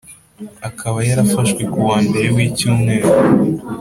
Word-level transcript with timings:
Akaba 0.67 0.99
yarafashwe 1.09 1.61
ku 1.71 1.79
wa 1.87 1.97
Mbere 2.07 2.27
w’Iki 2.35 2.57
cyumweru 2.57 3.09